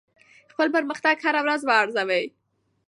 [0.51, 2.25] خپل پرمختګ هره ورځ وارزوئ.